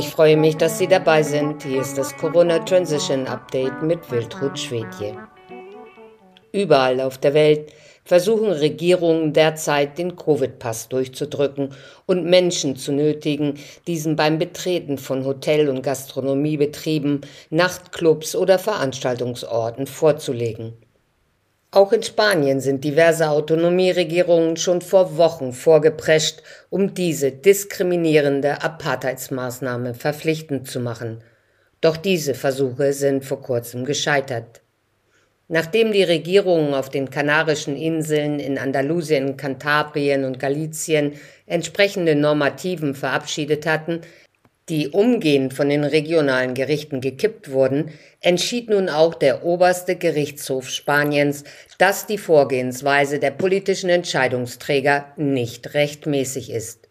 [0.00, 1.62] Ich freue mich, dass Sie dabei sind.
[1.62, 5.14] Hier ist das Corona Transition Update mit Wiltrud Schwedje.
[6.52, 7.70] Überall auf der Welt
[8.06, 11.74] versuchen Regierungen derzeit den Covid-Pass durchzudrücken
[12.06, 17.20] und Menschen zu nötigen, diesen beim Betreten von Hotel- und Gastronomiebetrieben,
[17.50, 20.78] Nachtclubs oder Veranstaltungsorten vorzulegen.
[21.72, 30.68] Auch in Spanien sind diverse Autonomieregierungen schon vor Wochen vorgeprescht, um diese diskriminierende Apartheidsmaßnahme verpflichtend
[30.68, 31.22] zu machen.
[31.80, 34.62] Doch diese Versuche sind vor kurzem gescheitert.
[35.46, 41.14] Nachdem die Regierungen auf den Kanarischen Inseln, in Andalusien, Kantabrien und Galizien
[41.46, 44.00] entsprechende Normativen verabschiedet hatten,
[44.70, 51.42] die umgehend von den regionalen Gerichten gekippt wurden, entschied nun auch der oberste Gerichtshof Spaniens,
[51.78, 56.88] dass die Vorgehensweise der politischen Entscheidungsträger nicht rechtmäßig ist.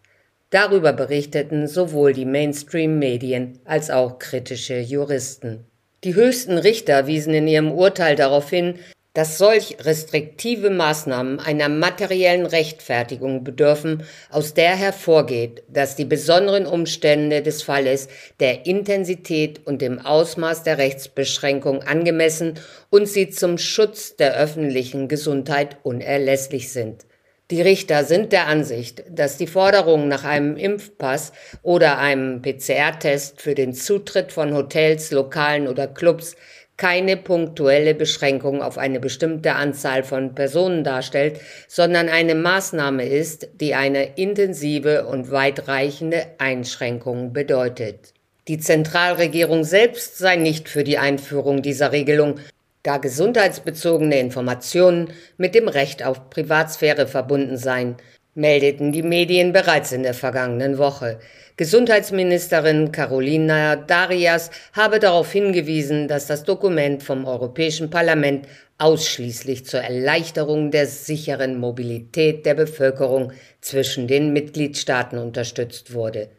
[0.50, 5.64] Darüber berichteten sowohl die Mainstream-Medien als auch kritische Juristen.
[6.04, 8.74] Die höchsten Richter wiesen in ihrem Urteil darauf hin,
[9.14, 17.42] dass solch restriktive Maßnahmen einer materiellen Rechtfertigung bedürfen, aus der hervorgeht, dass die besonderen Umstände
[17.42, 18.08] des Falles
[18.38, 22.54] der Intensität und dem Ausmaß der Rechtsbeschränkung angemessen
[22.90, 27.04] und sie zum Schutz der öffentlichen Gesundheit unerlässlich sind.
[27.50, 33.56] Die Richter sind der Ansicht, dass die Forderung nach einem Impfpass oder einem PCR-Test für
[33.56, 36.36] den Zutritt von Hotels, Lokalen oder Clubs
[36.80, 43.74] keine punktuelle Beschränkung auf eine bestimmte Anzahl von Personen darstellt, sondern eine Maßnahme ist, die
[43.74, 48.14] eine intensive und weitreichende Einschränkung bedeutet.
[48.48, 52.40] Die Zentralregierung selbst sei nicht für die Einführung dieser Regelung,
[52.82, 57.96] da gesundheitsbezogene Informationen mit dem Recht auf Privatsphäre verbunden seien,
[58.34, 61.18] meldeten die Medien bereits in der vergangenen Woche.
[61.56, 68.46] Gesundheitsministerin Carolina Darias habe darauf hingewiesen, dass das Dokument vom Europäischen Parlament
[68.78, 76.30] ausschließlich zur Erleichterung der sicheren Mobilität der Bevölkerung zwischen den Mitgliedstaaten unterstützt wurde.